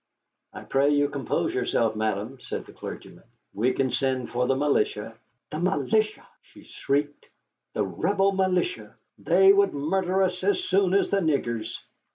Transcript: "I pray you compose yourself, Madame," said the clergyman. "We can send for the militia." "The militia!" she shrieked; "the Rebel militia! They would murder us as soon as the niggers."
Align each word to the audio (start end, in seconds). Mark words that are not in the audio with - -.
"I 0.51 0.63
pray 0.63 0.89
you 0.89 1.09
compose 1.09 1.53
yourself, 1.53 1.95
Madame," 1.95 2.39
said 2.39 2.65
the 2.65 2.73
clergyman. 2.73 3.23
"We 3.53 3.71
can 3.73 3.91
send 3.91 4.31
for 4.31 4.47
the 4.47 4.55
militia." 4.55 5.13
"The 5.51 5.59
militia!" 5.59 6.25
she 6.41 6.63
shrieked; 6.63 7.27
"the 7.75 7.85
Rebel 7.85 8.31
militia! 8.31 8.95
They 9.19 9.53
would 9.53 9.75
murder 9.75 10.23
us 10.23 10.43
as 10.43 10.63
soon 10.63 10.95
as 10.95 11.09
the 11.09 11.17
niggers." 11.19 11.77